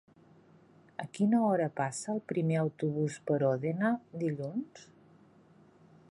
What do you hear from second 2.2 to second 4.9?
primer autobús per Òdena dilluns?